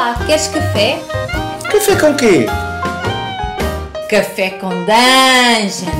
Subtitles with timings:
[0.00, 0.98] Olá, queres café?
[1.70, 2.46] Café com quê?
[4.08, 5.90] Café com Dungeon!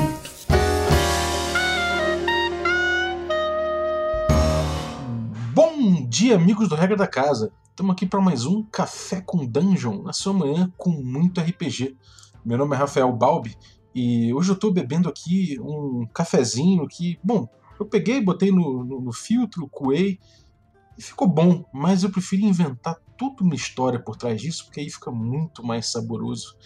[5.53, 7.53] Bom dia, amigos do Regra da Casa.
[7.69, 11.95] Estamos aqui para mais um Café com Dungeon, na sua manhã com muito RPG.
[12.43, 13.55] Meu nome é Rafael Balbi
[13.95, 17.47] e hoje eu estou bebendo aqui um cafezinho que, bom,
[17.79, 20.19] eu peguei, botei no, no, no filtro, coei
[20.97, 24.89] e ficou bom, mas eu prefiro inventar toda uma história por trás disso, porque aí
[24.89, 26.57] fica muito mais saboroso.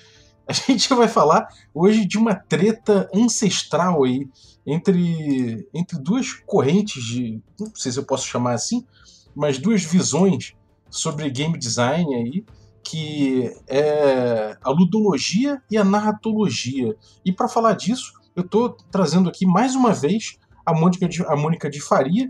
[0.47, 4.29] A gente vai falar hoje de uma treta ancestral aí
[4.65, 7.43] entre, entre duas correntes de.
[7.59, 8.87] Não sei se eu posso chamar assim,
[9.35, 10.55] mas duas visões
[10.89, 12.45] sobre game design aí,
[12.85, 16.95] que é a ludologia e a narratologia.
[17.25, 21.35] E para falar disso, eu estou trazendo aqui mais uma vez a Mônica de, a
[21.35, 22.29] Mônica de Faria,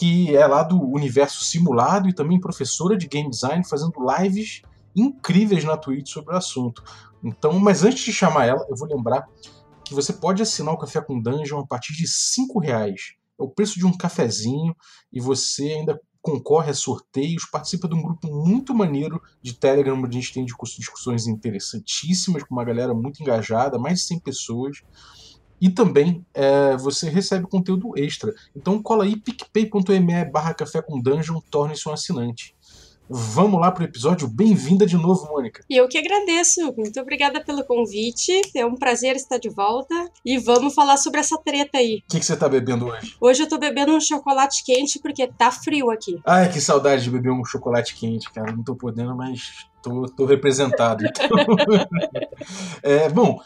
[0.00, 4.62] que é lá do universo simulado e também professora de game design, fazendo lives
[4.96, 6.82] incríveis na Twitch sobre o assunto.
[7.22, 9.28] Então, mas antes de chamar ela, eu vou lembrar
[9.84, 13.12] que você pode assinar o Café com Dungeon a partir de R$ reais.
[13.38, 14.74] É o preço de um cafezinho
[15.12, 20.16] e você ainda concorre a sorteios, participa de um grupo muito maneiro de Telegram, onde
[20.16, 24.78] a gente tem discussões interessantíssimas, com uma galera muito engajada, mais de 100 pessoas.
[25.60, 28.32] E também é, você recebe conteúdo extra.
[28.56, 32.54] Então cola aí picpay.me barra café com dungeon, torne-se um assinante.
[33.12, 34.28] Vamos lá para o episódio.
[34.28, 35.64] Bem-vinda de novo, Mônica.
[35.68, 36.72] E eu que agradeço.
[36.76, 38.40] Muito obrigada pelo convite.
[38.54, 39.92] É um prazer estar de volta.
[40.24, 42.04] E vamos falar sobre essa treta aí.
[42.06, 43.16] O que, que, você está bebendo hoje?
[43.20, 46.20] Hoje eu estou bebendo um chocolate quente porque tá frio aqui.
[46.24, 48.52] Ai, que saudade de beber um chocolate quente, cara.
[48.52, 51.04] Não estou podendo, mas tô, tô representado.
[51.04, 51.28] Então...
[52.80, 53.40] é, bom,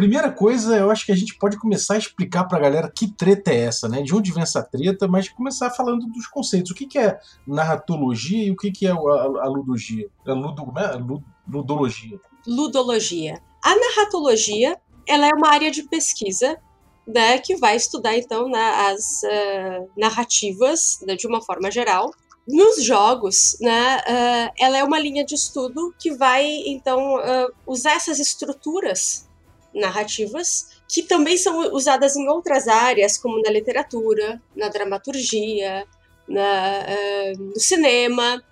[0.00, 3.06] Primeira coisa, eu acho que a gente pode começar a explicar para a galera que
[3.06, 4.00] treta é essa, né?
[4.00, 6.70] De onde vem essa treta, mas começar falando dos conceitos.
[6.70, 9.44] O que, que é narratologia e o que, que é a, a, a?
[9.44, 11.20] A ludo, como é?
[11.46, 12.18] ludologia.
[12.46, 13.42] Ludologia.
[13.62, 16.58] A narratologia, ela é uma área de pesquisa
[17.06, 22.10] né, que vai estudar então né, as uh, narrativas né, de uma forma geral.
[22.48, 27.92] Nos jogos, né, uh, ela é uma linha de estudo que vai então uh, usar
[27.96, 29.28] essas estruturas
[29.74, 35.86] narrativas que também são usadas em outras áreas, como na literatura, na dramaturgia,
[36.26, 38.42] na, uh, no cinema,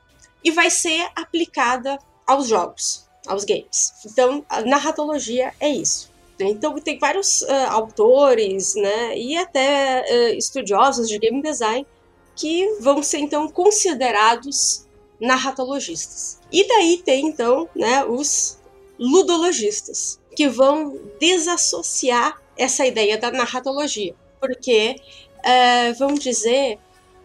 [0.45, 3.93] e vai ser aplicada aos jogos, aos games.
[4.07, 6.11] Então, a narratologia é isso.
[6.41, 11.85] Então, tem vários uh, autores né, e até uh, estudiosos de game design
[12.37, 14.87] que vão ser, então, considerados
[15.21, 16.39] narratologistas.
[16.53, 18.59] E daí tem, então, né, os
[18.99, 24.95] ludologistas, que vão desassociar essa ideia da narratologia, porque
[25.39, 26.79] uh, vão dizer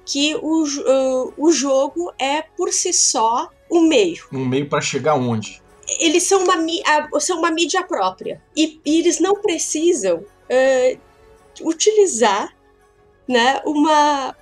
[0.03, 4.25] que o, uh, o jogo é por si só um meio.
[4.31, 5.61] Um meio para chegar onde?
[5.99, 6.55] Eles são uma,
[7.19, 10.99] são uma mídia própria e, e eles não precisam uh,
[11.61, 12.51] utilizar
[13.27, 14.35] né, uma,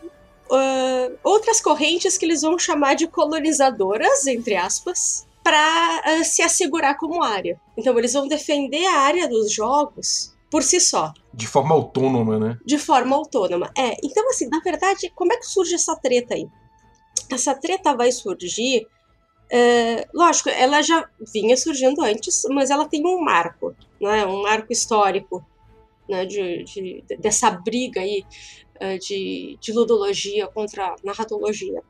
[0.49, 6.97] Uh, outras correntes que eles vão chamar de colonizadoras, entre aspas, para uh, se assegurar
[6.97, 7.59] como área.
[7.77, 11.13] Então eles vão defender a área dos jogos por si só.
[11.33, 12.57] De forma autônoma, né?
[12.65, 13.71] De forma autônoma.
[13.77, 13.95] É.
[14.03, 16.47] Então, assim, na verdade, como é que surge essa treta aí?
[17.31, 18.85] Essa treta vai surgir.
[19.51, 24.25] Uh, lógico, ela já vinha surgindo antes, mas ela tem um marco, né?
[24.25, 25.45] um marco histórico
[26.11, 26.25] né?
[26.25, 28.23] de, de dessa briga aí
[28.75, 31.81] uh, de, de ludologia contra narratologia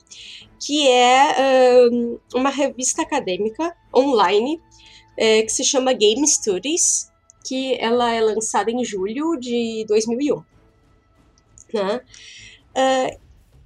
[0.59, 4.62] que é um, uma revista acadêmica online
[5.18, 7.12] é, que se chama Game Studies,
[7.46, 10.44] que ela é lançada em julho de 2001.
[11.74, 12.02] Né?
[12.76, 13.20] Uh,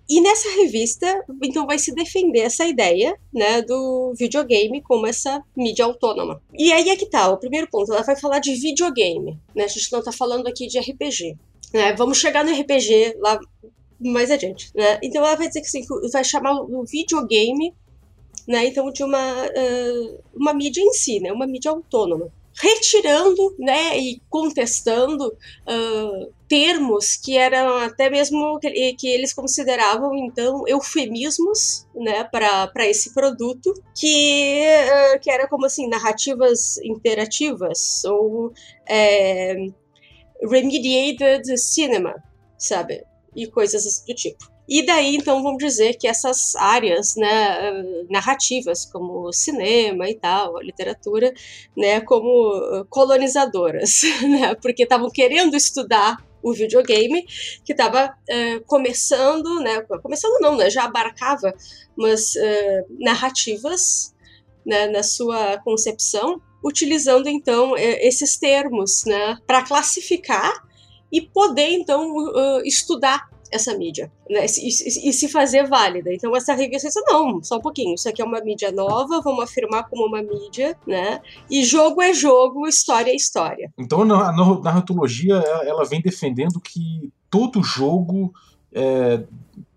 [0.07, 5.85] e nessa revista, então, vai se defender essa ideia né, do videogame como essa mídia
[5.85, 6.41] autônoma.
[6.53, 9.63] E aí é que tá, o primeiro ponto, ela vai falar de videogame, né?
[9.63, 11.37] A gente não tá falando aqui de RPG.
[11.73, 11.93] Né?
[11.93, 13.39] Vamos chegar no RPG lá
[13.99, 14.99] mais adiante, né?
[15.01, 17.73] Então ela vai dizer que assim, vai chamar o videogame,
[18.47, 18.67] né?
[18.67, 21.31] Então de uma uh, uma mídia em si, né?
[21.31, 23.97] Uma mídia autônoma, retirando, né?
[23.97, 32.23] E contestando uh, termos que eram até mesmo que, que eles consideravam então eufemismos, né?
[32.25, 34.61] Para esse produto que
[35.15, 38.51] uh, que era como assim narrativas interativas ou
[38.87, 39.55] é,
[40.41, 42.15] remediated cinema,
[42.57, 43.03] sabe?
[43.35, 44.54] e coisas do tipo.
[44.67, 47.71] E daí, então, vamos dizer que essas áreas né,
[48.09, 51.33] narrativas, como cinema e tal, literatura,
[51.77, 57.25] né, como colonizadoras, né, porque estavam querendo estudar o videogame,
[57.63, 61.53] que estava uh, começando, né, começando não, né, já abarcava
[61.97, 62.33] umas
[62.99, 64.13] narrativas
[64.65, 70.51] né, na sua concepção, utilizando então esses termos né, para classificar
[71.11, 76.13] e poder então uh, estudar essa mídia né, e, e, e, se fazer válida.
[76.13, 79.43] Então essa revista disse, não, só um pouquinho, isso aqui é uma mídia nova, vamos
[79.43, 81.21] afirmar como uma mídia, né?
[81.49, 83.71] E jogo é jogo, história é história.
[83.77, 84.31] Então a
[84.61, 88.33] narratologia ela vem defendendo que todo jogo
[88.73, 89.23] é,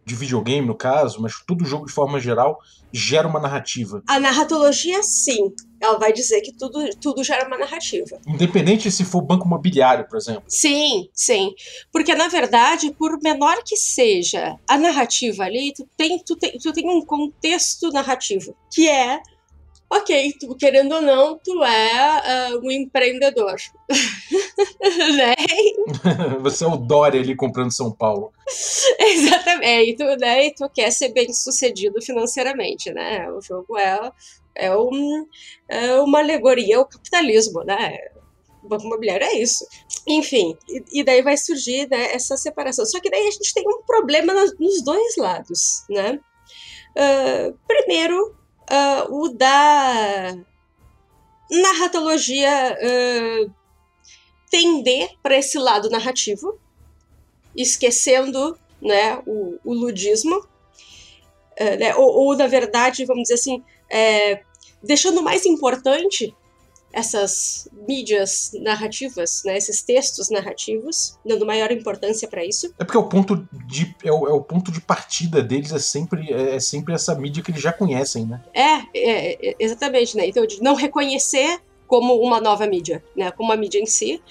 [0.09, 2.59] de videogame, no caso, mas todo jogo de forma geral
[2.93, 4.03] gera uma narrativa.
[4.09, 5.53] A narratologia, sim.
[5.81, 8.19] Ela vai dizer que tudo, tudo gera uma narrativa.
[8.27, 10.43] Independente se for banco imobiliário, por exemplo.
[10.49, 11.53] Sim, sim.
[11.93, 16.73] Porque, na verdade, por menor que seja a narrativa ali, tu tem, tu tem, tu
[16.73, 19.21] tem um contexto narrativo, que é
[19.91, 23.57] ok, tu querendo ou não, tu é uh, um empreendedor.
[25.17, 25.35] né?
[26.41, 28.33] Você é o Dória ali comprando São Paulo.
[28.99, 33.31] Exatamente, e tu, né, e tu quer ser bem sucedido financeiramente, né?
[33.31, 34.13] O jogo é,
[34.55, 35.27] é, um,
[35.69, 37.97] é uma alegoria ao capitalismo, né?
[38.63, 39.67] O banco imobiliário é isso.
[40.07, 42.85] Enfim, e, e daí vai surgir né, essa separação.
[42.85, 46.19] Só que daí a gente tem um problema nos dois lados, né?
[46.97, 48.37] Uh, primeiro,
[48.71, 50.37] uh, o da
[51.51, 53.53] narratologia uh,
[54.51, 56.59] tender para esse lado narrativo,
[57.57, 64.43] esquecendo né, o, o ludismo, uh, né, ou, ou, na verdade, vamos dizer assim, é,
[64.83, 66.35] deixando mais importante
[66.93, 72.73] essas mídias narrativas, né, esses textos narrativos, dando maior importância para isso.
[72.79, 76.33] É porque o ponto de é o, é o, ponto de partida deles é sempre
[76.33, 78.43] é, é sempre essa mídia que eles já conhecem, né?
[78.55, 80.27] É, é, é, exatamente, né?
[80.27, 84.23] Então de não reconhecer como uma nova mídia, né, como uma mídia em si.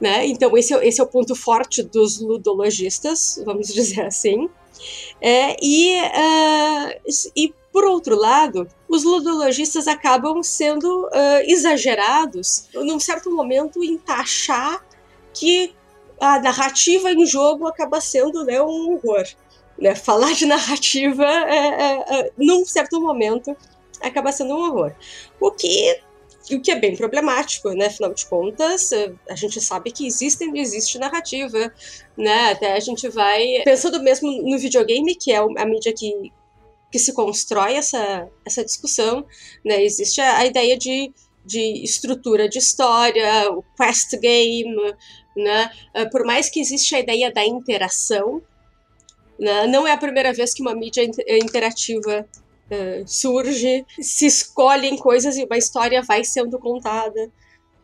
[0.00, 0.26] Né?
[0.26, 4.50] Então, esse, é esse é o ponto forte dos ludologistas, vamos dizer assim.
[5.20, 11.10] É, e, uh, e por outro lado, os ludologistas acabam sendo uh,
[11.44, 14.84] exagerados num certo momento em taxar
[15.32, 15.74] que
[16.20, 19.26] a narrativa em jogo acaba sendo né, um horror.
[19.78, 19.94] Né?
[19.94, 23.56] Falar de narrativa, é, é, é, num certo momento,
[24.02, 24.92] acaba sendo um horror.
[25.40, 25.98] O que
[26.50, 27.86] o que é bem problemático, né?
[27.86, 28.90] Afinal de contas,
[29.30, 31.72] a gente sabe que existe existe narrativa,
[32.16, 32.50] né?
[32.50, 36.32] Até a gente vai pensando mesmo no videogame, que é a mídia que
[36.92, 39.26] que se constrói essa, essa discussão.
[39.64, 39.82] Né?
[39.82, 41.10] Existe a, a ideia de,
[41.44, 44.94] de estrutura de história, o quest game,
[45.34, 45.72] né?
[45.96, 48.42] Uh, por mais que exista a ideia da interação,
[49.38, 49.66] né?
[49.66, 52.28] não é a primeira vez que uma mídia interativa
[52.70, 57.32] uh, surge, se escolhem coisas e uma história vai sendo contada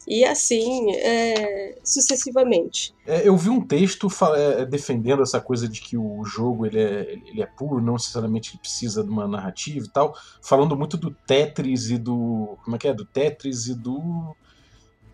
[0.08, 2.94] e assim é, sucessivamente.
[3.06, 7.12] É, eu vi um texto é, defendendo essa coisa de que o jogo ele é,
[7.26, 11.10] ele é puro, não necessariamente ele precisa de uma narrativa e tal, falando muito do
[11.10, 12.56] Tetris e do.
[12.64, 12.94] Como é que é?
[12.94, 14.34] Do Tetris e do.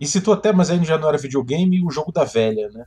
[0.00, 2.86] E citou até, mas aí já não era videogame, o jogo da velha, né?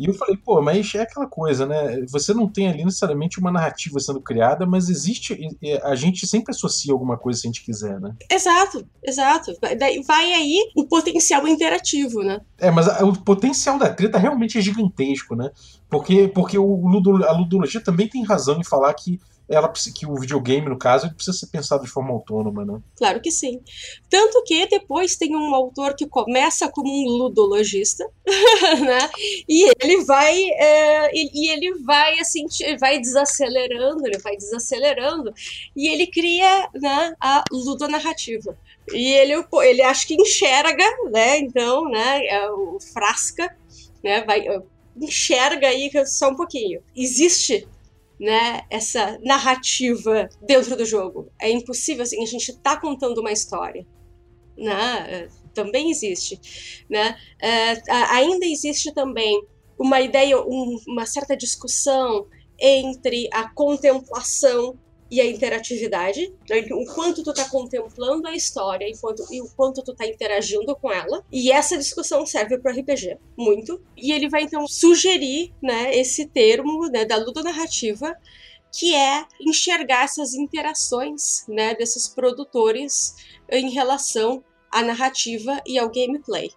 [0.00, 2.02] E eu falei, pô, mas é aquela coisa, né?
[2.08, 5.38] Você não tem ali necessariamente uma narrativa sendo criada, mas existe.
[5.82, 8.14] A gente sempre associa alguma coisa se a gente quiser, né?
[8.32, 9.52] Exato, exato.
[9.78, 12.40] Daí vai aí o potencial interativo, né?
[12.56, 15.50] É, mas o potencial da treta realmente é gigantesco, né?
[15.90, 16.80] Porque, porque o
[17.28, 19.20] a ludologia também tem razão em falar que
[19.50, 22.80] ela que o videogame, no caso, ele precisa ser pensado de forma autônoma, né?
[22.96, 23.60] Claro que sim.
[24.08, 28.08] Tanto que depois tem um autor que começa como um ludologista,
[28.80, 29.10] né?
[29.48, 32.46] E ele vai é, e ele vai assim,
[32.78, 35.34] vai desacelerando, ele vai desacelerando
[35.74, 38.56] e ele cria né, a ludonarrativa.
[38.92, 41.38] E ele, ele acho que enxerga, né?
[41.38, 42.24] Então, né?
[42.26, 43.52] É o frasca,
[44.02, 44.22] né?
[44.22, 44.46] Vai
[44.96, 46.82] enxerga aí só um pouquinho.
[46.94, 47.66] Existe
[48.20, 51.32] né, essa narrativa dentro do jogo.
[51.40, 53.86] É impossível, assim, a gente está contando uma história.
[54.58, 55.06] Né?
[55.08, 56.38] É, também existe.
[56.88, 57.16] Né?
[57.40, 59.42] É, ainda existe também
[59.78, 62.26] uma ideia, um, uma certa discussão
[62.60, 64.78] entre a contemplação
[65.10, 66.64] e a interatividade, né?
[66.72, 70.76] o quanto tu tá contemplando a história e, quanto, e o quanto tu tá interagindo
[70.76, 71.24] com ela.
[71.32, 73.82] E essa discussão serve para RPG muito.
[73.96, 78.16] E ele vai então sugerir, né, esse termo, né, da ludonarrativa,
[78.72, 83.16] que é enxergar essas interações, né, desses produtores
[83.50, 86.50] em relação à narrativa e ao gameplay.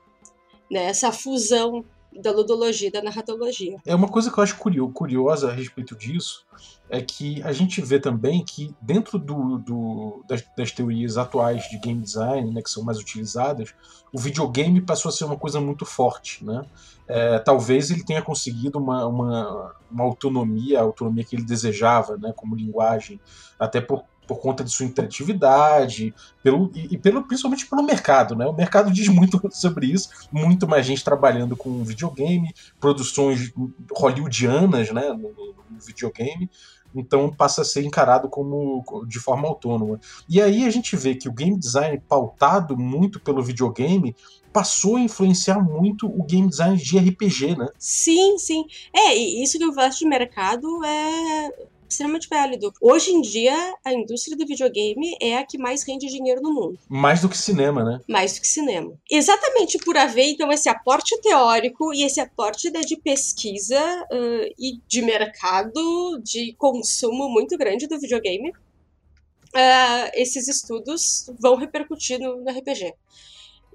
[0.70, 1.84] Né, essa fusão
[2.22, 3.78] da ludologia da narratologia.
[3.86, 6.46] É uma coisa que eu acho curiosa a respeito disso,
[6.90, 11.78] é que a gente vê também que dentro do, do das, das, teorias atuais de
[11.80, 13.74] game design, né, que são mais utilizadas,
[14.14, 16.66] o videogame passou a ser uma coisa muito forte, né?
[17.08, 22.32] É, talvez ele tenha conseguido uma, uma, uma, autonomia, a autonomia que ele desejava, né,
[22.36, 23.20] como linguagem,
[23.60, 28.46] até por, por conta de sua interatividade, pelo, e, e pelo, principalmente pelo mercado, né?
[28.46, 33.52] O mercado diz muito sobre isso, muito mais gente trabalhando com videogame, produções
[33.92, 35.30] hollywoodianas, né, no,
[35.70, 36.50] no videogame,
[36.96, 40.00] então passa a ser encarado como de forma autônoma.
[40.30, 44.16] E aí a gente vê que o game design pautado muito pelo videogame
[44.52, 47.68] passou a influenciar muito o game design de RPG, né?
[47.80, 48.66] Sim, sim.
[48.94, 51.52] É, isso que eu faço de mercado é
[51.94, 52.74] extremamente válido.
[52.82, 56.78] Hoje em dia, a indústria do videogame é a que mais rende dinheiro no mundo.
[56.90, 58.00] Mais do que cinema, né?
[58.08, 58.94] Mais do que cinema.
[59.10, 63.80] Exatamente por haver, então, esse aporte teórico e esse aporte né, de pesquisa
[64.12, 72.20] uh, e de mercado, de consumo muito grande do videogame, uh, esses estudos vão repercutir
[72.20, 72.94] no, no RPG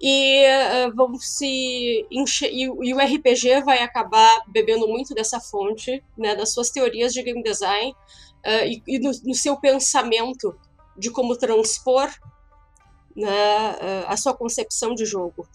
[0.00, 6.02] e uh, vão se encher, e, e, o RPG vai acabar bebendo muito dessa fonte,
[6.16, 10.56] né, das suas teorias de game design uh, e, e no, no, seu pensamento
[10.96, 12.08] de como transpor
[13.16, 15.46] né, uh, a sua concepção de jogo,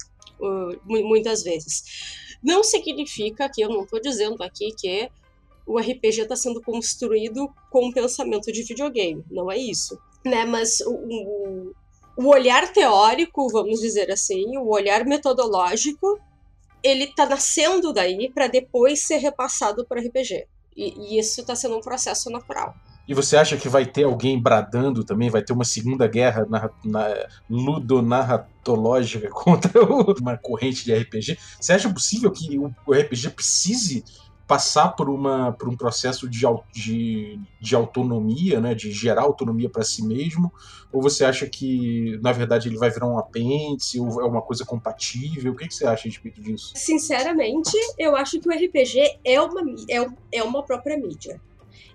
[0.84, 2.38] muitas vezes.
[2.44, 5.10] Não significa que eu não estou dizendo aqui que
[5.66, 9.98] o RPG está sendo construído com um pensamento de videogame, não é isso.
[10.26, 11.76] Né, mas o, o
[12.16, 16.20] o olhar teórico, vamos dizer assim, o olhar metodológico,
[16.84, 20.46] ele está nascendo daí para depois ser repassado para RPG.
[20.76, 22.76] E, e isso está sendo um processo natural.
[23.08, 25.30] E você acha que vai ter alguém bradando também?
[25.30, 31.38] Vai ter uma segunda guerra na, na, ludonarratológica contra uma corrente de RPG?
[31.60, 34.06] Você acha possível que o RPG precise
[34.54, 39.84] passar por, uma, por um processo de, de, de autonomia, né, de gerar autonomia para
[39.84, 40.54] si mesmo?
[40.92, 44.64] Ou você acha que, na verdade, ele vai virar um apêndice, ou é uma coisa
[44.64, 45.54] compatível?
[45.54, 46.72] O que, que você acha a respeito disso?
[46.76, 51.42] Sinceramente, eu acho que o RPG é uma, é, é uma própria mídia.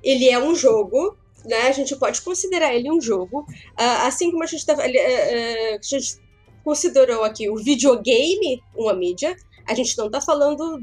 [0.02, 1.68] Ele é um jogo, né?
[1.68, 3.46] A gente pode considerar ele um jogo,
[3.76, 6.18] assim como a gente, tá, a gente
[6.64, 10.82] considerou aqui o videogame uma mídia, a gente não está falando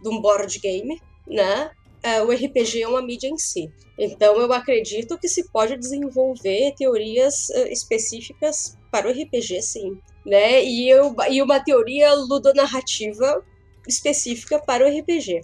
[0.00, 1.70] de um board game, né?
[2.02, 3.70] É, o RPG é uma mídia em si.
[3.98, 9.98] Então, eu acredito que se pode desenvolver teorias uh, específicas para o RPG, sim.
[10.24, 10.62] Né?
[10.62, 13.44] E, eu, e uma teoria ludonarrativa
[13.86, 15.40] específica para o RPG.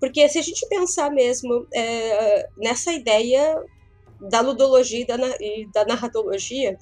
[0.00, 3.60] Porque se a gente pensar mesmo é, nessa ideia
[4.20, 6.78] da ludologia e da, e da narratologia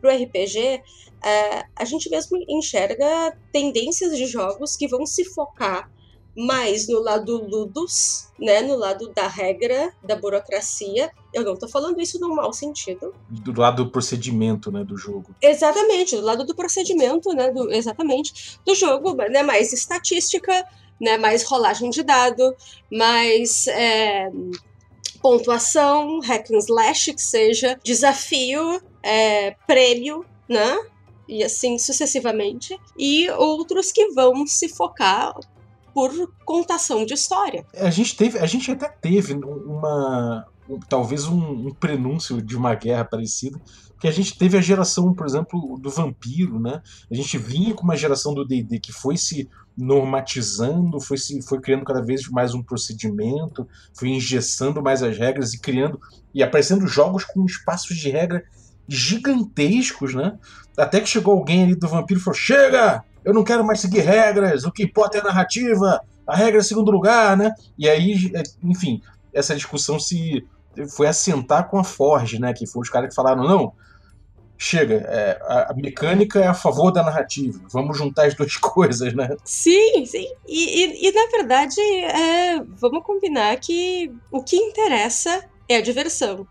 [0.00, 0.82] para o RPG,
[1.24, 5.90] é, a gente mesmo enxerga tendências de jogos que vão se focar
[6.36, 11.10] mais no lado ludus, né, no lado da regra, da burocracia.
[11.32, 13.14] Eu não estou falando isso no mau sentido.
[13.28, 15.34] Do lado do procedimento, né, do jogo.
[15.40, 20.66] Exatamente, do lado do procedimento, né, do, exatamente, do jogo, né, mais estatística,
[21.00, 22.54] né, mais rolagem de dado,
[22.90, 24.30] mais é,
[25.22, 30.76] pontuação, hack and slash, que seja, desafio, é, prêmio, né,
[31.28, 35.34] e assim sucessivamente, e outros que vão se focar
[35.94, 36.10] por
[36.44, 37.64] contação de história.
[37.74, 42.74] A gente teve, a gente até teve uma um, talvez um, um, prenúncio de uma
[42.74, 43.60] guerra parecida,
[43.90, 46.82] porque a gente teve a geração, por exemplo, do vampiro, né?
[47.10, 51.60] A gente vinha com uma geração do D&D que foi se normatizando, foi se foi
[51.60, 56.00] criando cada vez mais um procedimento, foi engessando mais as regras e criando
[56.34, 58.44] e aparecendo jogos com espaços de regra
[58.88, 60.38] gigantescos, né?
[60.76, 63.04] Até que chegou alguém ali do vampiro e falou: "Chega!
[63.24, 66.62] Eu não quero mais seguir regras, o que importa é a narrativa, a regra é
[66.62, 67.52] segundo lugar, né?
[67.78, 69.00] E aí, é, enfim,
[69.32, 70.46] essa discussão se
[70.96, 72.52] foi assentar com a Forge, né?
[72.52, 73.72] Que foram os caras que falaram, não,
[74.56, 79.36] chega, é, a, mecânica é a favor da narrativa, vamos juntar as duas coisas, né?
[79.44, 80.26] Sim, sim.
[80.46, 86.46] E, e, e na verdade, é, vamos combinar que o que interessa é a diversão.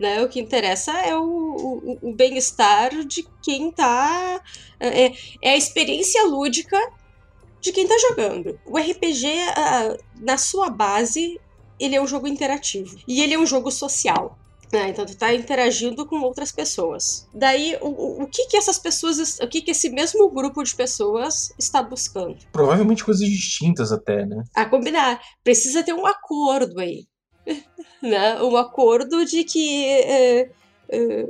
[0.00, 0.22] Né?
[0.22, 4.42] O que interessa é o, o, o bem-estar de quem está.
[4.80, 6.78] É, é, a experiência lúdica
[7.60, 8.58] de quem está jogando.
[8.64, 9.26] O RPG,
[10.18, 11.38] na sua base,
[11.78, 12.96] ele é um jogo interativo.
[13.06, 14.38] E ele é um jogo social.
[14.72, 14.88] Né?
[14.88, 17.28] Então tu tá interagindo com outras pessoas.
[17.34, 21.52] Daí, o, o que que essas pessoas, o que que esse mesmo grupo de pessoas
[21.58, 22.38] está buscando?
[22.52, 24.44] Provavelmente coisas distintas até, né?
[24.54, 25.20] A combinar.
[25.42, 27.06] Precisa ter um acordo aí.
[28.02, 30.50] né, um acordo de que é,
[30.88, 31.28] é,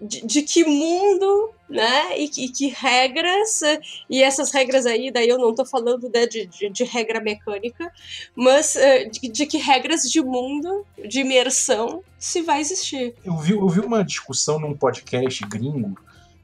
[0.00, 3.60] de, de, que mundo, né, e que, que, regras,
[4.08, 7.90] e essas regras aí, daí eu não tô falando né, de, de, de regra mecânica,
[8.34, 13.14] mas é, de, de, que regras de mundo, de imersão, se vai existir.
[13.24, 15.96] Eu vi, eu vi uma discussão num podcast gringo,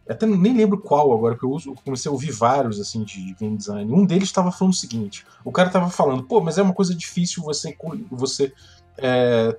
[0.08, 3.92] até nem lembro qual agora, porque eu, comecei a ouvir vários assim de game design.
[3.92, 6.94] Um deles estava falando o seguinte: o cara estava falando, pô, mas é uma coisa
[6.94, 7.76] difícil você,
[8.10, 8.52] você
[8.98, 9.56] é,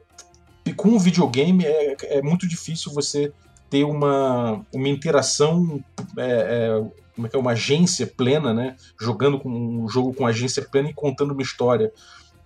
[0.75, 3.31] com o videogame é, é muito difícil você
[3.69, 5.83] ter uma, uma interação,
[6.17, 8.75] é, é, como é que é, uma agência plena, né?
[8.99, 11.91] Jogando com um jogo com agência plena e contando uma história.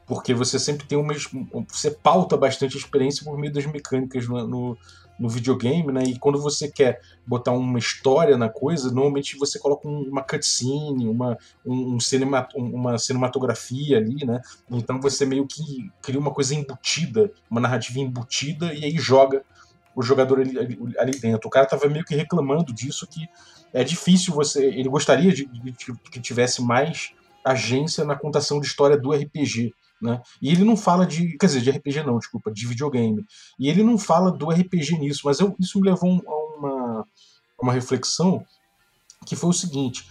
[0.07, 1.13] Porque você sempre tem uma.
[1.69, 4.77] Você pauta bastante a experiência por meio das mecânicas no,
[5.21, 6.01] no videogame, né?
[6.03, 11.37] E quando você quer botar uma história na coisa, normalmente você coloca uma cutscene, uma,
[11.63, 14.41] um, um cinema, uma cinematografia ali, né?
[14.69, 19.43] Então você meio que cria uma coisa embutida, uma narrativa embutida, e aí joga
[19.95, 20.57] o jogador ali,
[20.97, 21.47] ali, dentro.
[21.47, 23.29] O cara tava meio que reclamando disso, que
[23.71, 24.65] é difícil você.
[24.65, 27.11] Ele gostaria de, de, de, que tivesse mais
[27.45, 29.71] agência na contação de história do RPG.
[30.01, 30.20] Né?
[30.41, 31.38] E ele não fala de.
[31.38, 33.24] Quer dizer, de RPG não, desculpa, de videogame.
[33.60, 37.05] E ele não fala do RPG nisso, mas eu, isso me levou a uma,
[37.62, 38.43] uma reflexão
[39.25, 40.05] que foi o seguinte.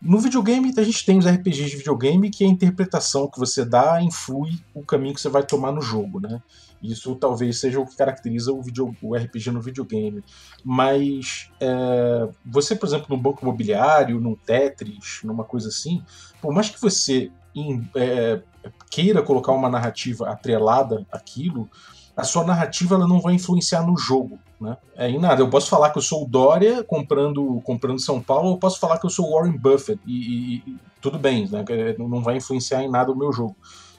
[0.00, 4.02] No videogame, a gente tem os RPGs de videogame que a interpretação que você dá
[4.02, 6.42] influi o caminho que você vai tomar no jogo, né?
[6.82, 10.24] Isso talvez seja o que caracteriza o, video, o RPG no videogame.
[10.64, 16.02] Mas é, você, por exemplo, no banco imobiliário, num Tetris, numa coisa assim,
[16.40, 18.42] por mais que você em, é,
[18.90, 21.68] queira colocar uma narrativa atrelada àquilo,
[22.16, 24.38] a sua narrativa ela não vai influenciar no jogo.
[24.60, 24.76] Né?
[24.96, 25.42] É em nada.
[25.42, 28.78] Eu posso falar que eu sou o Dória comprando, comprando São Paulo, ou eu posso
[28.78, 31.64] falar que eu sou o Warren Buffett, e, e, tudo bem, né?
[31.98, 33.56] não vai influenciar em nada o meu jogo.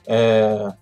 [0.07, 0.73] É...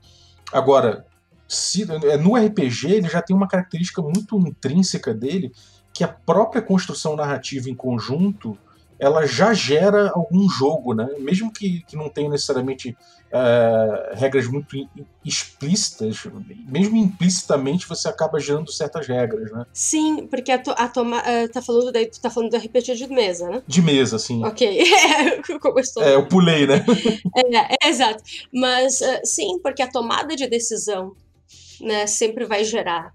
[0.52, 1.06] Agora,
[1.48, 5.52] se, é, no RPG ele já tem uma característica muito intrínseca dele,
[5.94, 8.58] que a própria construção narrativa em conjunto
[9.02, 11.10] ela já gera algum jogo, né?
[11.18, 12.96] Mesmo que, que não tenha necessariamente
[13.32, 14.88] uh, regras muito
[15.26, 16.24] explícitas,
[16.68, 19.66] mesmo implicitamente você acaba gerando certas regras, né?
[19.74, 22.94] Sim, porque a, to, a toma, uh, tá falando daí, tu tá falando do RPG
[22.94, 23.64] de mesa, né?
[23.66, 24.46] De mesa, sim.
[24.46, 24.84] Ok,
[25.60, 26.04] como eu estou...
[26.04, 26.86] É, eu pulei, né?
[27.36, 28.24] é, é, exato.
[28.54, 31.16] Mas uh, sim, porque a tomada de decisão
[31.82, 33.12] né, sempre vai gerar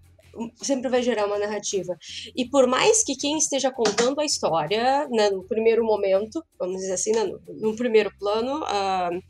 [0.57, 1.97] sempre vai gerar uma narrativa.
[2.35, 6.95] E por mais que quem esteja contando a história, né, no primeiro momento, vamos dizer
[6.95, 9.22] assim, né, no, no primeiro plano, uh,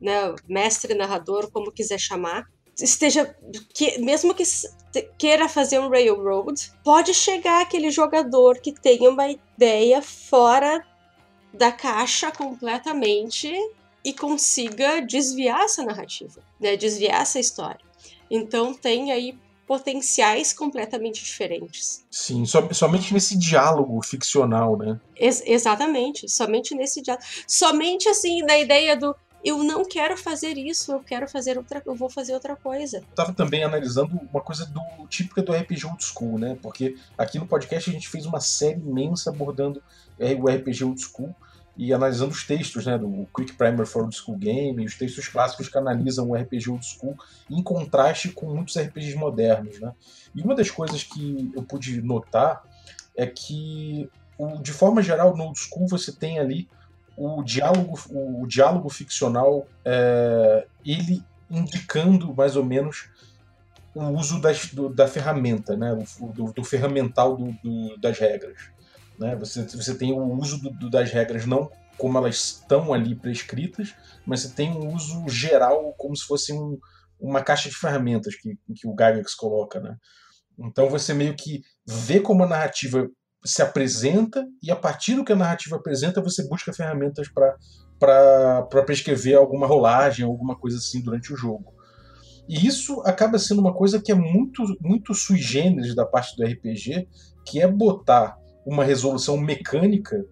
[0.00, 2.44] né, mestre, narrador, como quiser chamar,
[2.80, 3.36] esteja
[3.74, 4.44] que mesmo que
[5.18, 10.84] queira fazer um railroad, pode chegar aquele jogador que tenha uma ideia fora
[11.52, 13.52] da caixa completamente
[14.04, 17.80] e consiga desviar essa narrativa, né, desviar essa história.
[18.30, 19.36] Então tem aí
[19.68, 22.02] potenciais completamente diferentes.
[22.10, 24.98] Sim, som, somente nesse diálogo ficcional, né?
[25.14, 27.26] Ex exatamente, somente nesse diálogo.
[27.46, 31.94] Somente assim, na ideia do eu não quero fazer isso, eu quero fazer outra, eu
[31.94, 32.96] vou fazer outra coisa.
[32.96, 36.58] Eu tava também analisando uma coisa do típica do RPG old school, né?
[36.60, 39.82] Porque aqui no podcast a gente fez uma série imensa abordando
[40.18, 41.34] é, o RPG old school
[41.78, 45.68] e analisando os textos, né, do Quick Primer for Old School Game, os textos clássicos
[45.68, 47.16] que analisam o RPG Old School
[47.48, 49.92] em contraste com muitos RPGs modernos, né.
[50.34, 52.64] E uma das coisas que eu pude notar
[53.16, 54.10] é que,
[54.60, 56.68] de forma geral, no Old School você tem ali
[57.16, 63.08] o diálogo, o diálogo ficcional, é, ele indicando mais ou menos
[63.94, 65.96] o uso das, do, da ferramenta, né,
[66.34, 68.70] do, do ferramental do, do, das regras.
[69.18, 69.36] Né?
[69.36, 73.94] Você, você tem o uso do, do, das regras não como elas estão ali prescritas,
[74.24, 76.78] mas você tem um uso geral como se fosse um,
[77.18, 79.80] uma caixa de ferramentas que, que o Gygax coloca.
[79.80, 79.96] Né?
[80.60, 83.08] Então você meio que vê como a narrativa
[83.44, 89.36] se apresenta e a partir do que a narrativa apresenta você busca ferramentas para prescrever
[89.36, 91.72] alguma rolagem, alguma coisa assim durante o jogo.
[92.48, 96.44] E isso acaba sendo uma coisa que é muito, muito sui generis da parte do
[96.44, 97.06] RPG,
[97.44, 100.24] que é botar uma resolução mecânica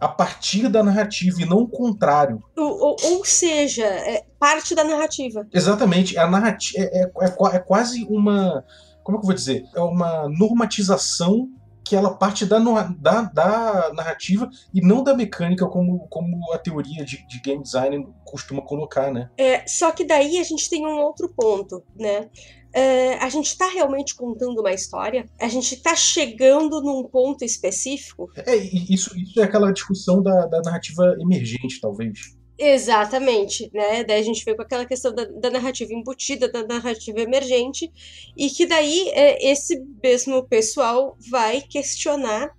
[0.00, 2.42] a partir da narrativa e não o contrário.
[2.56, 5.46] Ou, ou, seja, é parte da narrativa.
[5.52, 6.18] Exatamente.
[6.18, 8.64] A narrativa é, é, é, é, quase uma.
[9.02, 9.64] Como é que eu vou dizer?
[9.74, 11.48] É uma normatização
[11.84, 17.04] que ela parte da, da, da narrativa e não da mecânica, como, como a teoria
[17.04, 19.30] de, de game design costuma colocar, né?
[19.36, 22.30] É, só que daí a gente tem um outro ponto, né?
[22.74, 25.28] Uh, a gente está realmente contando uma história?
[25.40, 28.28] A gente está chegando num ponto específico?
[28.34, 32.34] É, isso, isso é aquela discussão da, da narrativa emergente, talvez.
[32.56, 34.04] Exatamente, né?
[34.04, 37.92] Daí a gente vê com aquela questão da, da, narrativa embutida, da narrativa emergente,
[38.36, 42.56] e que daí é, esse mesmo pessoal vai questionar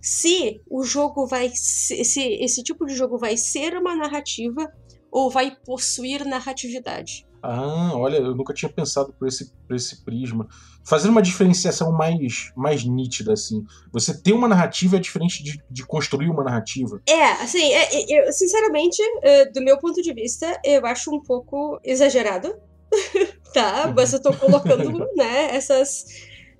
[0.00, 4.72] se o jogo vai se, se esse tipo de jogo vai ser uma narrativa
[5.10, 7.26] ou vai possuir narratividade.
[7.46, 10.48] Ah, olha, eu nunca tinha pensado por esse, por esse prisma.
[10.82, 13.62] Fazendo uma diferenciação mais, mais nítida, assim.
[13.92, 17.02] Você ter uma narrativa é diferente de, de construir uma narrativa.
[17.06, 21.20] É, assim, é, é eu, sinceramente, é, do meu ponto de vista, eu acho um
[21.22, 22.56] pouco exagerado.
[23.52, 23.92] tá?
[23.94, 26.06] Mas eu tô colocando, né, essas.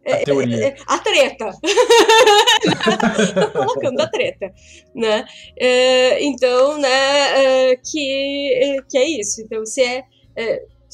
[0.06, 0.76] A teoria.
[0.86, 1.50] a treta.
[3.34, 4.52] tô colocando a treta,
[4.94, 5.24] né?
[6.20, 9.40] Então, né, que, que é isso.
[9.40, 10.04] Então, se é,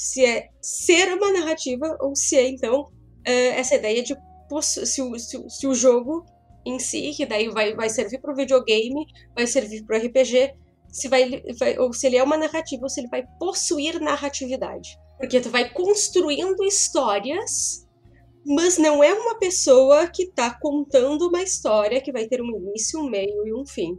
[0.00, 2.90] se é ser uma narrativa ou se é, então,
[3.22, 4.16] é, essa ideia de
[4.62, 6.24] se o, se, se o jogo
[6.64, 10.54] em si, que daí vai, vai servir para o videogame, vai servir para o RPG,
[10.90, 14.98] se vai, vai, ou se ele é uma narrativa, ou se ele vai possuir narratividade.
[15.18, 17.86] Porque tu vai construindo histórias,
[18.44, 22.98] mas não é uma pessoa que está contando uma história que vai ter um início,
[22.98, 23.98] um meio e um fim.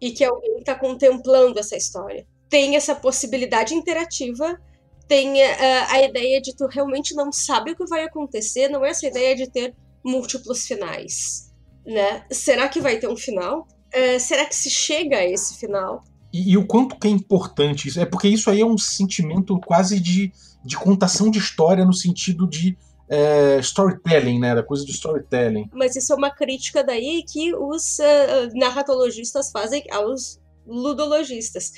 [0.00, 2.26] E que alguém está contemplando essa história.
[2.48, 4.58] Tem essa possibilidade interativa,
[5.08, 8.90] tem uh, a ideia de tu realmente não sabe o que vai acontecer, não é
[8.90, 11.50] essa ideia de ter múltiplos finais,
[11.84, 12.24] né?
[12.30, 13.66] Será que vai ter um final?
[13.88, 16.04] Uh, será que se chega a esse final?
[16.32, 17.98] E, e, o quanto que é importante isso?
[17.98, 20.30] É porque isso aí é um sentimento quase de,
[20.62, 22.76] de contação de história no sentido de
[23.08, 24.54] é, storytelling, né?
[24.54, 25.70] Da coisa do storytelling.
[25.72, 30.38] Mas isso é uma crítica daí que os uh, narratologistas fazem aos
[30.68, 31.72] ludologistas,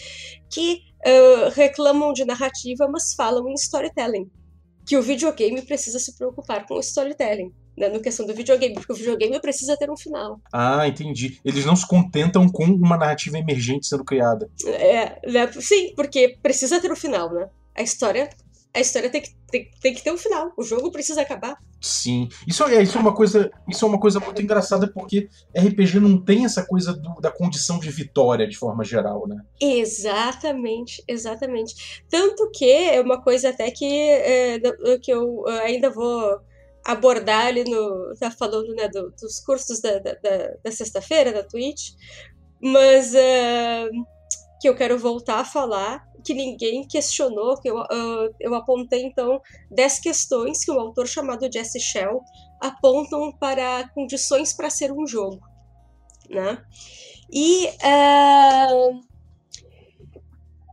[0.50, 4.30] que uh, reclamam de narrativa, mas falam em storytelling.
[4.86, 8.92] Que o videogame precisa se preocupar com o storytelling né, no questão do videogame, porque
[8.92, 10.40] o videogame precisa ter um final.
[10.52, 11.40] Ah, entendi.
[11.44, 14.50] Eles não se contentam com uma narrativa emergente sendo criada.
[14.66, 17.48] É, né, sim, porque precisa ter um final, né?
[17.74, 18.28] A história
[18.74, 20.52] a história tem que, tem, tem, que ter um final.
[20.56, 21.56] O jogo precisa acabar.
[21.80, 22.28] Sim.
[22.46, 23.50] Isso é, isso é uma coisa.
[23.68, 27.78] Isso é uma coisa muito engraçada porque RPG não tem essa coisa do, da condição
[27.78, 29.42] de vitória de forma geral, né?
[29.60, 32.02] Exatamente, exatamente.
[32.08, 34.60] Tanto que é uma coisa até que, é,
[35.02, 36.40] que eu ainda vou
[36.84, 38.14] abordar ali no.
[38.20, 41.90] tá falando né, do, dos cursos da, da, da, da sexta-feira da Twitch.
[42.62, 43.12] Mas.
[43.14, 44.20] Uh,
[44.60, 49.40] que eu quero voltar a falar, que ninguém questionou, que eu, uh, eu apontei então
[49.70, 52.20] 10 questões que um autor chamado Jesse Shell
[52.60, 55.40] apontam para condições para ser um jogo,
[56.28, 56.62] né?
[57.32, 59.10] E uh,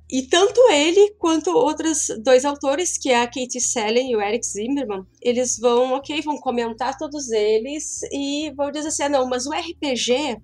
[0.10, 4.45] e tanto ele quanto outros dois autores, que é a Katie Sellen e o Eric
[4.45, 9.45] Zimmerman, eles vão, ok, vão comentar todos eles e vão dizer assim, ah, não, mas
[9.45, 10.38] o RPG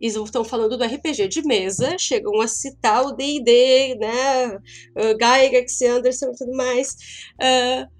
[0.00, 5.82] eles estão falando do RPG de mesa, chegam a citar o D&D, né, uh, Gygax,
[5.82, 6.96] Anderson e tudo mais,
[7.40, 7.96] uh,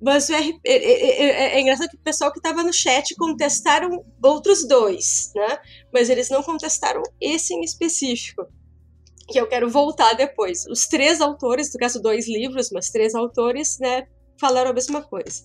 [0.00, 4.66] mas é, é, é, é, engraçado que o pessoal que estava no chat contestaram outros
[4.66, 5.58] dois, né,
[5.92, 8.46] mas eles não contestaram esse em específico,
[9.28, 10.66] que eu quero voltar depois.
[10.66, 14.06] Os três autores, no caso dois livros, mas três autores, né,
[14.40, 15.44] falaram a mesma coisa.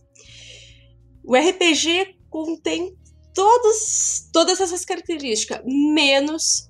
[1.23, 2.95] O RPG contém
[3.35, 6.69] todos, todas essas características, menos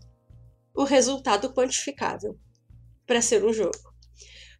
[0.76, 2.38] o resultado quantificável
[3.06, 3.96] para ser um jogo.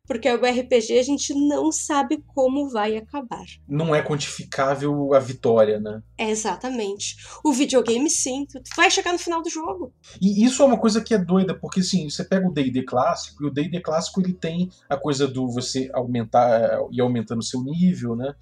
[0.08, 3.44] Porque o RPG a gente não sabe como vai acabar.
[3.68, 6.00] Não é quantificável a vitória, né?
[6.16, 7.16] É exatamente.
[7.44, 8.46] O videogame, sim.
[8.46, 9.92] Tu vai chegar no final do jogo.
[10.22, 13.44] E isso é uma coisa que é doida, porque assim, você pega o D&D clássico,
[13.44, 18.16] e o D&D clássico ele tem a coisa do você aumentar e aumentando seu nível,
[18.16, 18.36] né?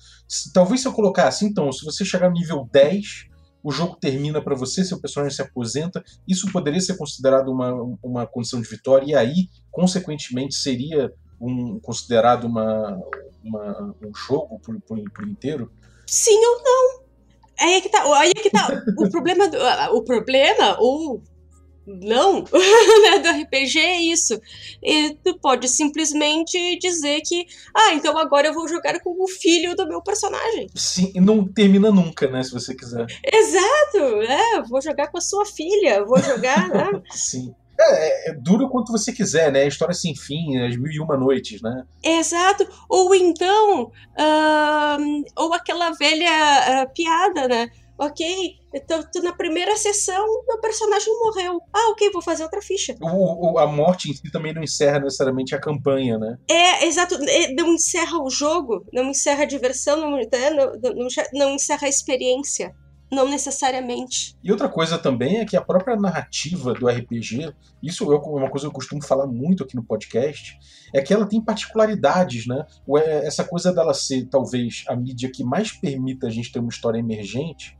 [0.53, 3.31] Talvez se eu colocar assim, então, se você chegar no nível 10,
[3.63, 7.71] o jogo termina para você, seu personagem se aposenta, isso poderia ser considerado uma,
[8.03, 12.99] uma condição de vitória, e aí, consequentemente, seria um, considerado uma,
[13.43, 15.71] uma um jogo por, por, por inteiro?
[16.05, 17.03] Sim ou não?
[17.59, 19.57] Aí é que tá, aí é que tá o problema, do,
[19.95, 21.23] o problema, ou
[21.85, 24.39] não, né, do RPG é isso.
[24.81, 29.75] E tu pode simplesmente dizer que, ah, então agora eu vou jogar com o filho
[29.75, 30.67] do meu personagem.
[30.73, 33.05] Sim, e não termina nunca, né, se você quiser.
[33.23, 37.01] Exato, é, vou jogar com a sua filha, vou jogar, né?
[37.11, 37.53] Sim.
[37.79, 39.67] É, é, dura quanto você quiser, né?
[39.67, 41.83] História sem fim, as mil e uma noites, né?
[42.03, 42.67] Exato.
[42.87, 47.71] Ou então, uh, ou aquela velha uh, piada, né?
[47.97, 51.61] Ok, então na primeira sessão meu personagem morreu.
[51.73, 52.95] Ah, ok, vou fazer outra ficha.
[53.01, 56.37] O, o, a morte em si também não encerra necessariamente a campanha, né?
[56.49, 57.15] É, exato.
[57.15, 60.25] É, não encerra o jogo, não encerra a diversão, não, né?
[60.49, 62.73] não, não, não encerra a experiência.
[63.11, 64.35] Não necessariamente.
[64.43, 67.53] E outra coisa também é que a própria narrativa do RPG,
[67.83, 70.57] isso é uma coisa que eu costumo falar muito aqui no podcast,
[70.91, 72.65] é que ela tem particularidades, né?
[72.97, 76.69] É, essa coisa dela ser talvez a mídia que mais permita a gente ter uma
[76.69, 77.77] história emergente,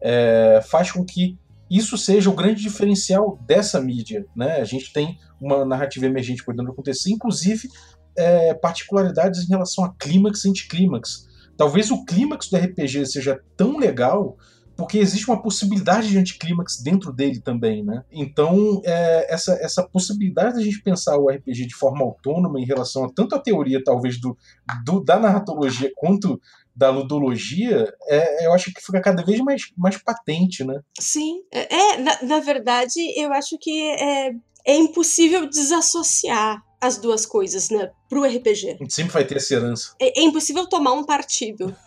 [0.00, 1.38] é, faz com que
[1.70, 4.24] isso seja o grande diferencial dessa mídia.
[4.34, 4.60] Né?
[4.60, 7.68] A gente tem uma narrativa emergente podendo acontecer, inclusive
[8.16, 11.26] é, particularidades em relação a clímax e anticlímax.
[11.56, 14.36] Talvez o clímax do RPG seja tão legal
[14.76, 18.04] porque existe uma possibilidade de anticlímax dentro dele também, né?
[18.12, 23.04] Então, é, essa, essa possibilidade da gente pensar o RPG de forma autônoma em relação
[23.04, 24.36] a tanto a teoria, talvez, do,
[24.84, 26.38] do da narratologia quanto
[26.76, 30.78] da ludologia, é, eu acho que fica cada vez mais, mais patente, né?
[31.00, 31.42] Sim.
[31.50, 34.32] É, é na, na verdade, eu acho que é,
[34.66, 38.78] é impossível desassociar as duas coisas, né, pro RPG.
[38.88, 39.94] Sempre vai ter essa herança.
[40.00, 41.74] É, é impossível tomar um partido.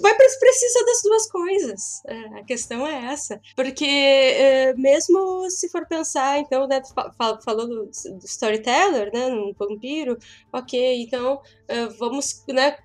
[0.00, 2.02] vai precisa das duas coisas.
[2.06, 3.40] É, a questão é essa.
[3.56, 6.80] Porque é, mesmo se for pensar, então, né,
[7.44, 10.16] falou do, do storyteller, né, um vampiro,
[10.52, 12.76] ok, então é, vamos, né,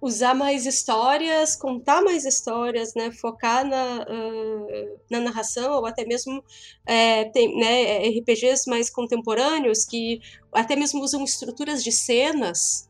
[0.00, 6.42] usar mais histórias, contar mais histórias, né, focar na, uh, na narração, ou até mesmo
[6.86, 10.20] é, tem, né, RPGs mais contemporâneos que
[10.52, 12.88] até mesmo usam estruturas de cenas,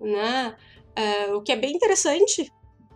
[0.00, 0.56] né,
[0.98, 2.50] uh, o que é bem interessante,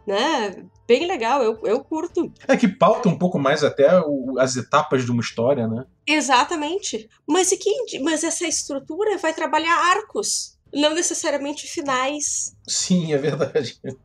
[0.07, 2.33] né, bem legal, eu, eu curto.
[2.49, 5.85] É que pauta um pouco mais até o, as etapas de uma história, né?
[6.07, 7.09] Exatamente.
[7.27, 12.55] Mas, que, mas essa estrutura vai trabalhar arcos, não necessariamente finais.
[12.69, 13.81] Sim, é verdade.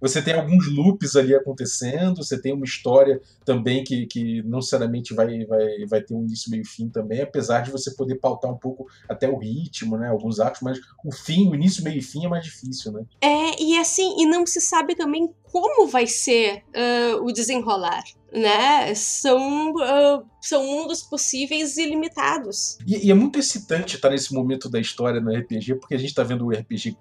[0.00, 5.12] Você tem alguns loops ali acontecendo, você tem uma história também que, que não necessariamente
[5.12, 8.56] vai, vai, vai ter um início, meio fim também, apesar de você poder pautar um
[8.56, 10.08] pouco até o ritmo, né?
[10.08, 13.04] Alguns atos, mas o fim, o início, meio e fim é mais difícil, né?
[13.20, 18.94] É, e assim, e não se sabe também como vai ser uh, o desenrolar né,
[18.94, 22.78] são, uh, são mundos possíveis e limitados.
[22.86, 26.10] E, e, é muito excitante estar nesse momento da história no RPG, porque a gente
[26.10, 26.96] está vendo o RPG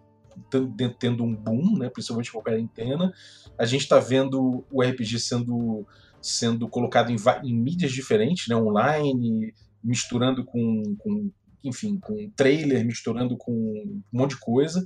[1.00, 3.12] tendo um boom, né, principalmente com a quarentena.
[3.58, 5.86] A gente está vendo o RPG sendo,
[6.22, 11.32] sendo colocado em, em mídias diferentes, né, online, misturando com, com,
[11.64, 14.86] enfim, com trailer, misturando com um monte de coisa.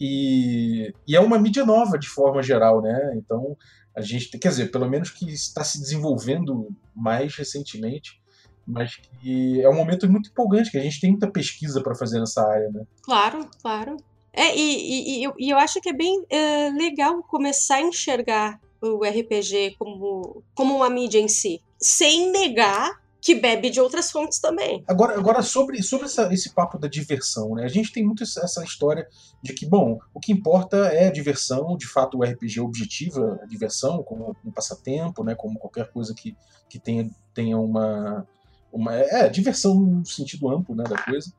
[0.00, 3.12] E, e é uma mídia nova de forma geral, né?
[3.16, 3.56] Então
[3.94, 8.20] a gente, quer dizer, pelo menos que está se desenvolvendo mais recentemente,
[8.66, 12.20] mas que é um momento muito empolgante, que a gente tem muita pesquisa para fazer
[12.20, 12.84] nessa área, né?
[13.02, 13.96] Claro, claro.
[14.32, 19.04] É, e, e, e eu acho que é bem é, legal começar a enxergar o
[19.04, 24.82] RPG como, como uma mídia em si, sem negar que bebe de outras fontes também.
[24.86, 27.64] Agora, agora sobre, sobre essa, esse papo da diversão, né?
[27.64, 29.06] A gente tem muito essa história
[29.42, 33.46] de que, bom, o que importa é a diversão, de fato o RPG objetiva a
[33.46, 35.34] diversão, como um passatempo, né?
[35.34, 36.34] Como qualquer coisa que,
[36.68, 38.26] que tenha, tenha uma,
[38.72, 38.94] uma.
[38.94, 41.32] É, diversão no sentido amplo né, da coisa.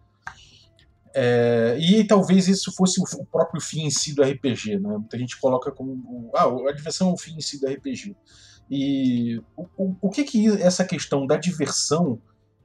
[1.13, 4.97] É, e talvez isso fosse o próprio fim em si do RPG, né?
[4.97, 6.29] Muita gente coloca como.
[6.35, 8.15] Ah, a diversão é o fim em si do RPG.
[8.71, 12.17] E o, o, o que que essa questão da diversão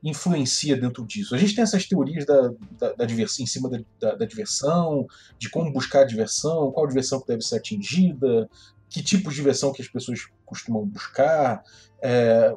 [0.05, 1.35] influencia dentro disso?
[1.35, 5.05] A gente tem essas teorias da, da, da diversão, em cima da, da, da, diversão,
[5.37, 8.49] de como buscar a diversão, qual diversão que deve ser atingida,
[8.89, 11.65] que tipo de diversão que as pessoas costumam buscar,
[12.01, 12.55] é,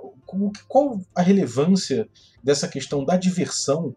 [0.68, 2.08] qual, a relevância
[2.44, 3.96] dessa questão da diversão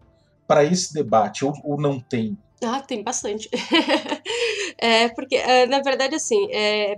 [0.48, 2.38] para esse debate, ou, ou não tem?
[2.64, 3.50] Ah, tem bastante.
[4.78, 6.96] é, porque, é, na verdade, assim, é,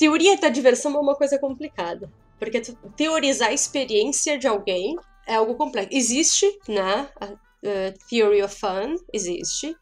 [0.00, 2.10] teoria da diversão é uma coisa complicada.
[2.38, 2.62] Porque
[2.96, 5.90] teorizar a experiência de alguém é algo complexo.
[5.92, 7.06] Existe, né?
[7.20, 7.28] A,
[8.08, 9.76] Theory of Fun existe,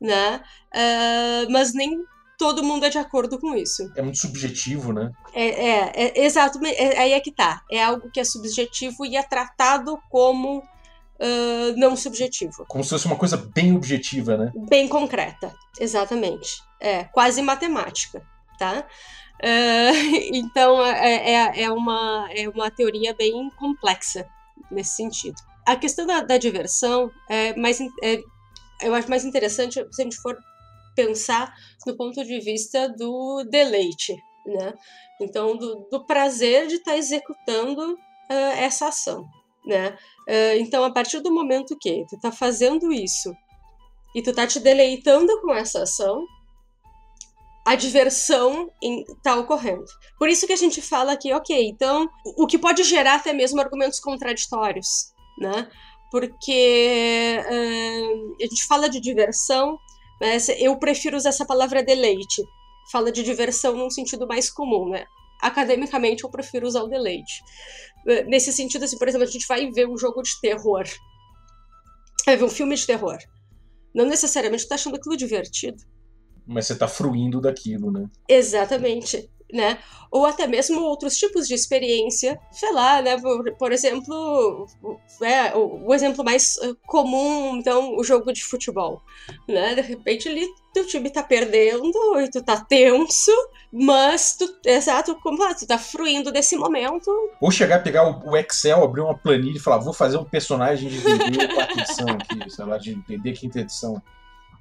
[0.00, 0.40] né?
[0.72, 1.98] Uh, mas nem
[2.38, 3.90] todo mundo é de acordo com isso.
[3.96, 5.10] É muito subjetivo, né?
[5.34, 6.64] É, é, é exato.
[6.64, 7.64] É, aí é que tá.
[7.68, 12.64] É algo que é subjetivo e é tratado como uh, não subjetivo.
[12.68, 14.52] Como se fosse uma coisa bem objetiva, né?
[14.68, 16.62] Bem concreta, exatamente.
[16.80, 18.22] É, quase matemática,
[18.60, 18.86] tá?
[19.42, 24.26] Uh, então é, é, é, uma, é uma teoria bem complexa
[24.70, 25.36] nesse sentido.
[25.66, 28.22] A questão da, da diversão é mais é,
[28.82, 30.36] eu acho mais interessante se a gente for
[30.94, 31.52] pensar
[31.86, 34.14] no ponto de vista do deleite,
[34.46, 34.74] né?
[35.20, 39.26] Então do, do prazer de estar tá executando uh, essa ação,
[39.64, 39.96] né?
[40.28, 43.34] Uh, então a partir do momento que tu está fazendo isso
[44.14, 46.24] e tu tá te deleitando com essa ação,
[47.66, 49.84] a diversão está ocorrendo.
[50.16, 53.60] Por isso que a gente fala aqui, ok, então, o que pode gerar até mesmo
[53.60, 54.86] argumentos contraditórios,
[55.40, 55.68] né?
[56.12, 59.76] Porque uh, a gente fala de diversão,
[60.20, 62.40] mas eu prefiro usar essa palavra deleite.
[62.92, 65.04] Fala de diversão num sentido mais comum, né?
[65.42, 67.42] Academicamente, eu prefiro usar o deleite.
[68.28, 70.84] Nesse sentido, assim, por exemplo, a gente vai ver um jogo de terror.
[72.24, 73.18] Vai ver um filme de terror.
[73.92, 75.82] Não necessariamente está achando aquilo divertido
[76.46, 78.08] mas você está fruindo daquilo, né?
[78.28, 79.28] Exatamente.
[79.52, 79.78] né?
[80.10, 83.20] Ou até mesmo outros tipos de experiência, sei lá, né?
[83.20, 84.66] Por, por exemplo,
[85.22, 89.02] é, o, o, exemplo mais uh, comum, então, o jogo de futebol,
[89.48, 89.74] né?
[89.74, 93.32] De repente ali teu time tá perdendo e tu tá tenso,
[93.72, 97.10] mas tu, exato, como lá, tu tá fruindo desse momento.
[97.40, 100.88] Ou chegar, pegar o, o Excel, abrir uma planilha e falar, vou fazer um personagem
[100.88, 104.02] de D&D quarta edição aqui, sei lá, de D&D quinta edição.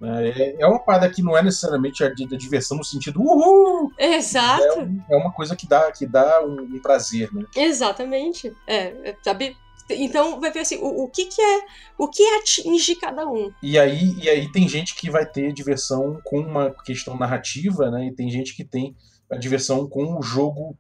[0.02, 3.92] É, é uma parada que não é necessariamente a, diversão no sentido uhul!
[3.98, 4.82] Exato.
[5.10, 7.46] É, é, uma coisa que dá, que dá um, um prazer, né?
[7.56, 8.56] Exatamente.
[8.68, 9.56] É, é, sabe?
[9.90, 11.62] Então vai ver assim, o, o, que, que é.
[11.98, 13.52] O que atinge cada um.
[13.62, 18.08] E aí, e aí tem gente que vai ter diversão com uma questão narrativa, né?
[18.08, 18.96] E tem gente que tem
[19.30, 20.78] a diversão com o jogo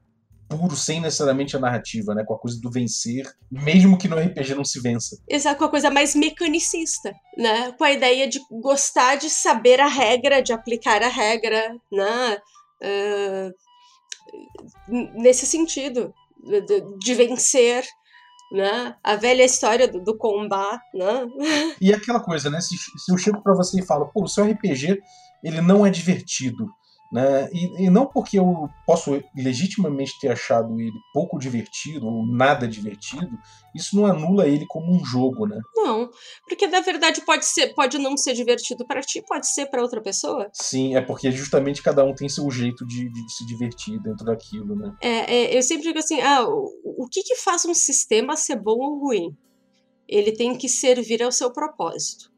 [0.48, 2.24] puro, sem necessariamente a narrativa, né?
[2.24, 5.18] Com a coisa do vencer, mesmo que no RPG não se vença.
[5.28, 7.72] Exato, com a coisa mais mecanicista, né?
[7.74, 12.38] Com a ideia de gostar de saber a regra, de aplicar a regra, né?
[12.82, 13.54] Uh,
[15.22, 17.86] nesse sentido, de, de, vencer.
[18.52, 18.96] Né?
[19.04, 21.26] A velha história do, do combate, né?
[21.82, 22.62] E aquela coisa, né?
[22.62, 25.02] Se, se eu chego para você e falo, pô, o seu RPG
[25.44, 26.70] ele não é divertido,
[27.12, 27.50] né?
[27.52, 33.38] E, e, não porque eu posso legitimamente ter achado ele pouco divertido ou nada divertido,
[33.76, 35.60] isso não anula ele como um jogo, né?
[35.76, 36.10] Não,
[36.48, 40.02] porque na verdade pode ser, pode não ser divertido para ti, pode ser para outra
[40.02, 40.50] pessoa.
[40.54, 44.76] Sim, é porque justamente cada um tem seu jeito de, de se divertir dentro daquilo,
[44.76, 44.94] né?
[45.02, 48.56] É, é, eu sempre digo assim, ah, o, o que que faz um sistema ser
[48.56, 49.36] bom ou ruim?
[50.08, 52.35] Ele tem que servir ao seu propósito.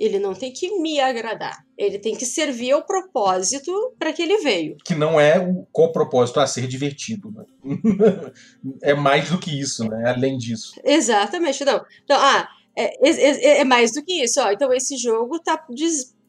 [0.00, 1.62] Ele não tem que me agradar.
[1.76, 4.78] Ele tem que servir ao propósito para que ele veio.
[4.82, 7.30] Que não é o qual propósito a ser divertido.
[7.30, 7.44] Né?
[8.82, 10.10] é mais do que isso, né?
[10.16, 10.72] Além disso.
[10.82, 11.62] Exatamente.
[11.66, 11.84] Não.
[12.02, 14.40] Então, ah, é, é, é mais do que isso.
[14.40, 14.50] Ó.
[14.50, 15.62] Então, esse jogo tá,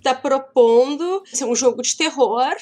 [0.03, 2.53] tá propondo ser um jogo de terror,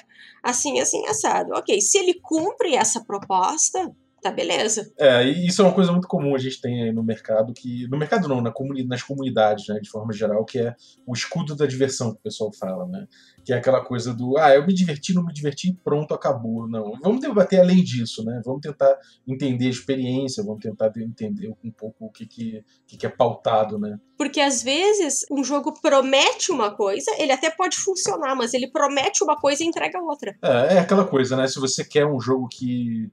[0.44, 1.54] assim, assim, assado.
[1.56, 4.92] Ok, se ele cumpre essa proposta, tá beleza.
[4.98, 7.88] É, e isso é uma coisa muito comum a gente tem no mercado, que.
[7.88, 11.56] No mercado não, na comuni nas comunidades, né, de forma geral, que é o escudo
[11.56, 13.08] da diversão que o pessoal fala, né?
[13.44, 16.68] Que é aquela coisa do ah, eu me diverti, não me diverti, pronto, acabou.
[16.68, 16.94] Não.
[17.02, 18.42] Vamos debater além disso, né?
[18.46, 23.06] Vamos tentar entender a experiência, vamos tentar entender um pouco o que, que, que, que
[23.06, 24.00] é pautado, né?
[24.18, 29.24] Porque às vezes um jogo promete uma coisa, ele até pode funcionar, mas ele promete
[29.24, 30.36] uma coisa e entrega outra.
[30.42, 31.48] É, é aquela coisa, né?
[31.48, 33.10] Se você quer um jogo que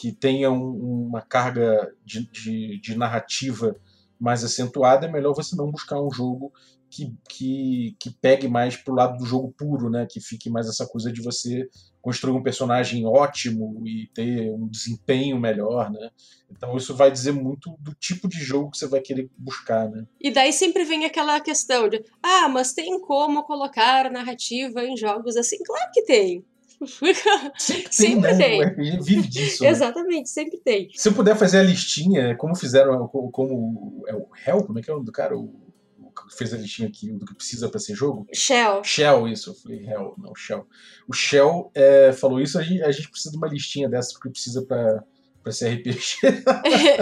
[0.00, 3.74] que tenha um, uma carga de, de, de, narrativa
[4.18, 6.52] mais acentuada, é melhor você não buscar um jogo
[6.90, 10.06] que, que, que pegue mais pro lado do jogo puro, né?
[10.08, 11.68] Que fique mais essa coisa de você
[12.00, 16.10] construir um personagem ótimo e ter um desempenho melhor, né?
[16.50, 20.06] Então isso vai dizer muito do tipo de jogo que você vai querer buscar, né?
[20.20, 25.36] E daí sempre vem aquela questão de, ah, mas tem como colocar narrativa em jogos
[25.36, 25.58] assim?
[25.62, 26.44] Claro que tem.
[26.84, 27.14] Sempre,
[27.92, 28.74] sempre tem.
[28.74, 29.00] tem.
[29.00, 29.62] Vive disso.
[29.62, 29.70] Né?
[29.70, 30.90] Exatamente, sempre tem.
[30.94, 34.90] Se eu puder fazer a listinha, como fizeram, como é o Hell, como é que
[34.90, 35.36] é o nome do cara?
[35.36, 35.66] O,
[36.16, 38.26] que fez a listinha aqui do que precisa para ser jogo?
[38.32, 38.82] Shell.
[38.82, 39.50] Shell, isso.
[39.50, 40.66] Eu falei Hell, não, Shell.
[41.06, 44.30] O Shell é, falou isso, a gente, a gente precisa de uma listinha dessa porque
[44.30, 45.04] precisa para
[45.46, 46.16] pra ser RPG.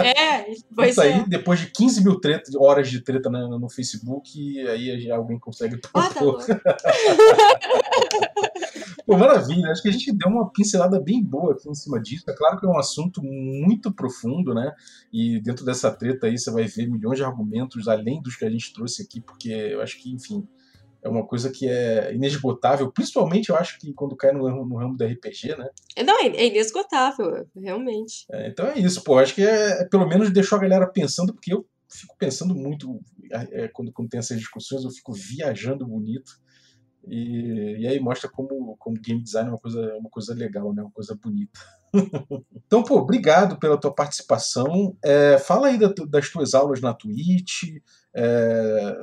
[0.05, 1.25] é, pois Isso aí, é.
[1.27, 6.09] depois de 15 mil treta, horas de treta no, no Facebook, aí alguém consegue ah,
[6.09, 6.21] tá
[9.05, 12.23] Pô, maravilha, acho que a gente deu uma pincelada bem boa aqui em cima disso.
[12.27, 14.73] É claro que é um assunto muito profundo, né?
[15.13, 18.49] E dentro dessa treta aí você vai ver milhões de argumentos além dos que a
[18.49, 20.47] gente trouxe aqui, porque eu acho que, enfim,
[21.03, 24.97] é uma coisa que é inesgotável, principalmente eu acho que quando cai no, no ramo
[24.97, 25.69] do RPG, né?
[26.03, 28.25] Não, é, é inesgotável, realmente.
[28.31, 31.31] É, então é isso, pô, acho que é, é, pelo menos deixou a galera pensando,
[31.31, 32.99] porque eu fico pensando muito
[33.31, 36.43] é, quando, quando tem essas discussões, eu fico viajando bonito.
[37.07, 40.81] E, e aí mostra como, como game design é uma coisa, uma coisa legal, né?
[40.81, 41.59] Uma coisa bonita.
[42.65, 44.97] então, pô, obrigado pela tua participação.
[45.03, 47.63] É, fala aí da, das tuas aulas na Twitch,
[48.15, 48.97] é,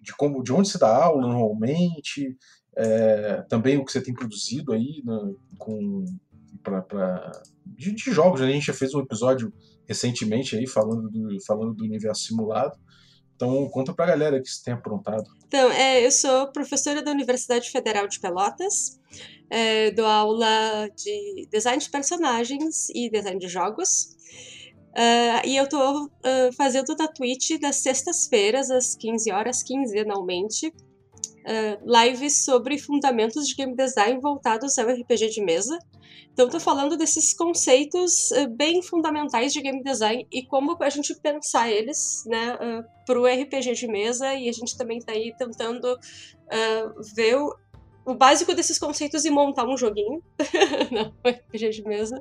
[0.00, 2.36] de, como, de onde você dá aula normalmente,
[2.76, 6.04] é, também o que você tem produzido aí né, com,
[6.62, 7.32] pra, pra
[7.66, 8.40] de, de, jogos.
[8.40, 8.48] Né?
[8.48, 9.52] A gente já fez um episódio
[9.86, 12.78] recentemente aí falando do, falando do universo simulado.
[13.40, 15.24] Então, conta pra galera que você tem aprontado.
[15.46, 19.00] Então, é, eu sou professora da Universidade Federal de Pelotas,
[19.48, 24.14] é, dou aula de design de personagens e design de jogos.
[24.90, 30.70] Uh, e eu tô uh, fazendo na Twitch das sextas-feiras, às 15 horas, quinzenalmente,
[31.50, 35.78] uh, lives sobre fundamentos de game design voltados ao RPG de mesa.
[36.32, 41.14] Então, estou falando desses conceitos uh, bem fundamentais de game design e como a gente
[41.20, 44.32] pensar eles né, uh, para o RPG de mesa.
[44.34, 45.98] E a gente também está aí tentando
[47.14, 47.54] ver o,
[48.04, 50.20] o básico desses conceitos e montar um joguinho,
[50.90, 52.20] não, RPG de mesa,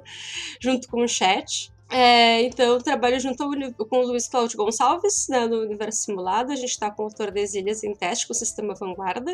[0.61, 1.71] junto com o chat.
[1.91, 3.49] É, então, eu trabalho junto
[3.89, 6.51] com o Luiz Cláudio Gonçalves, né, no Universo Simulado.
[6.51, 9.31] A gente está com o Tordesilhas em teste com o Sistema Vanguarda.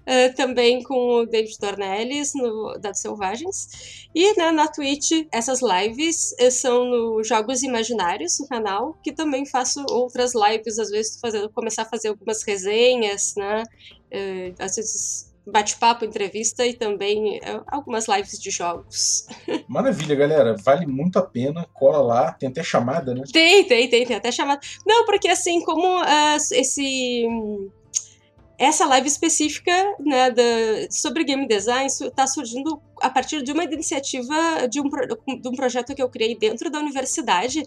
[0.00, 4.06] Uh, também com o David Dornelles no Dados Selvagens.
[4.14, 9.44] E né, na Twitch, essas lives eh, são no Jogos Imaginários, no canal, que também
[9.44, 13.64] faço outras lives, às vezes fazendo, começar a fazer algumas resenhas, né?
[14.10, 19.26] Uh, às vezes bate-papo, entrevista e também uh, algumas lives de jogos.
[19.68, 20.56] Maravilha, galera.
[20.62, 21.66] Vale muito a pena.
[21.72, 22.32] Cola lá.
[22.32, 23.22] Tem até chamada, né?
[23.32, 24.06] Tem, tem, tem.
[24.06, 24.60] Tem até chamada.
[24.86, 27.26] Não, porque assim, como uh, esse
[28.58, 30.42] essa live específica né, da,
[30.90, 34.88] sobre game design está surgindo a partir de uma iniciativa de um,
[35.40, 37.62] de um projeto que eu criei dentro da universidade.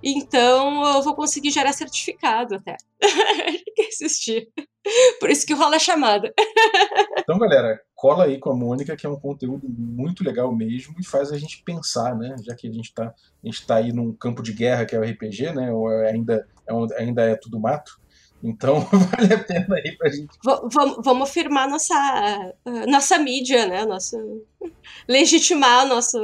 [0.00, 2.76] Então eu vou conseguir gerar certificado até.
[3.74, 4.48] que assistir.
[5.20, 6.32] Por isso que rola a chamada.
[7.18, 11.04] então, galera, cola aí com a Mônica, que é um conteúdo muito legal mesmo e
[11.04, 12.36] faz a gente pensar, né?
[12.42, 13.12] Já que a gente está
[13.66, 15.72] tá aí num campo de guerra que é o RPG, né?
[15.72, 18.00] Ou ainda é, ainda é tudo mato.
[18.42, 18.80] Então
[19.10, 20.28] vale a pena aí pra gente.
[20.44, 22.54] vamos, vamos firmar nossa,
[22.86, 23.84] nossa mídia, né?
[23.84, 24.16] Nosso,
[25.08, 26.18] legitimar nosso.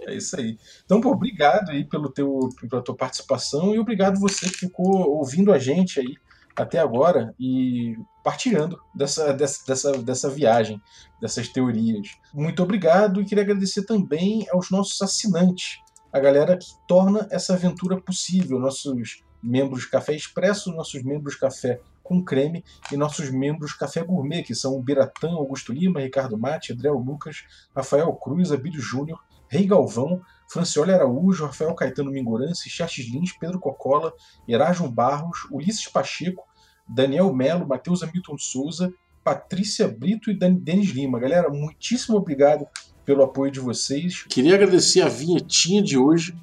[0.00, 0.58] é isso aí.
[0.84, 5.52] Então, pô, obrigado aí pelo teu, pela tua participação e obrigado você que ficou ouvindo
[5.52, 6.16] a gente aí
[6.56, 10.80] até agora e partilhando dessa, dessa, dessa, dessa viagem,
[11.20, 12.08] dessas teorias.
[12.32, 15.78] Muito obrigado e queria agradecer também aos nossos assinantes,
[16.12, 22.22] a galera que torna essa aventura possível, nossos membros Café Expresso, nossos membros Café com
[22.22, 27.44] Creme e nossos membros Café Gourmet, que são Biratã, Augusto Lima, Ricardo Mate, Adriel Lucas,
[27.74, 34.12] Rafael Cruz, Abílio Júnior, Rei Galvão, Francioli Araújo, Rafael Caetano Mingorance, Charles Lins, Pedro Cocola,
[34.46, 36.44] Erasmo Barros, Ulisses Pacheco,
[36.88, 38.92] Daniel Melo, Matheus Hamilton Souza,
[39.22, 41.18] Patrícia Brito e Denis Lima.
[41.18, 42.66] Galera, muitíssimo obrigado
[43.04, 44.24] pelo apoio de vocês.
[44.24, 46.36] Queria agradecer a vinhetinha de hoje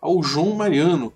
[0.00, 1.12] ao João Mariano,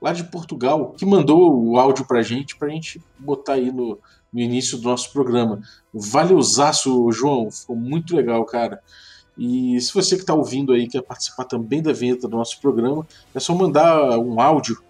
[0.00, 3.98] lá de Portugal, que mandou o áudio pra gente, pra gente botar aí no,
[4.32, 5.60] no início do nosso programa.
[5.92, 8.82] Valeuzaço, João, ficou muito legal, cara.
[9.36, 13.06] E se você que está ouvindo aí quer participar também da vinheta do nosso programa,
[13.34, 14.82] é só mandar um áudio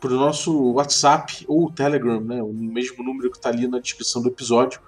[0.00, 4.22] para o nosso WhatsApp ou Telegram, né, o mesmo número que está ali na descrição
[4.22, 4.80] do episódio,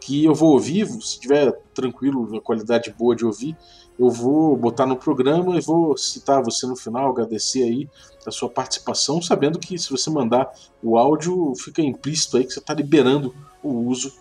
[0.00, 3.56] que eu vou ouvir, se tiver tranquilo, a qualidade boa de ouvir,
[3.98, 7.88] eu vou botar no programa e vou citar você no final, agradecer aí
[8.26, 10.52] a sua participação, sabendo que se você mandar
[10.82, 14.12] o áudio, fica implícito aí que você está liberando o uso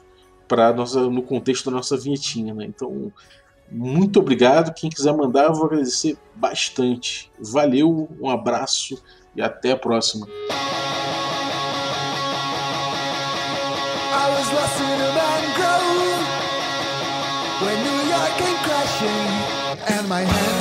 [0.48, 2.66] para no contexto da nossa vinhetinha, né?
[2.66, 3.12] Então,
[3.72, 4.74] muito obrigado.
[4.74, 7.32] Quem quiser mandar, eu vou agradecer bastante.
[7.40, 9.02] Valeu, um abraço
[9.36, 10.28] e até a próxima.
[20.08, 20.57] my hands